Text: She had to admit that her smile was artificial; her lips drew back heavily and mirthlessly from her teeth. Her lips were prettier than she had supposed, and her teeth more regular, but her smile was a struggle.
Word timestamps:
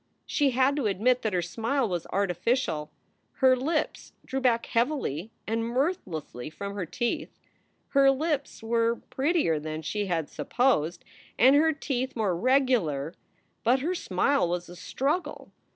She 0.25 0.49
had 0.49 0.75
to 0.77 0.87
admit 0.87 1.21
that 1.21 1.33
her 1.33 1.43
smile 1.43 1.87
was 1.87 2.07
artificial; 2.11 2.89
her 3.33 3.55
lips 3.55 4.13
drew 4.25 4.41
back 4.41 4.65
heavily 4.65 5.29
and 5.45 5.63
mirthlessly 5.63 6.49
from 6.49 6.73
her 6.73 6.87
teeth. 6.87 7.37
Her 7.89 8.09
lips 8.09 8.63
were 8.63 8.95
prettier 8.95 9.59
than 9.59 9.83
she 9.83 10.07
had 10.07 10.27
supposed, 10.27 11.05
and 11.37 11.55
her 11.55 11.71
teeth 11.71 12.15
more 12.15 12.35
regular, 12.35 13.13
but 13.63 13.81
her 13.81 13.93
smile 13.93 14.49
was 14.49 14.69
a 14.69 14.75
struggle. 14.75 15.51